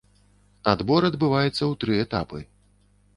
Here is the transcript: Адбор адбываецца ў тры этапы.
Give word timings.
Адбор 0.71 1.05
адбываецца 1.09 1.57
ў 1.57 1.73
тры 1.83 1.99
этапы. 2.05 2.39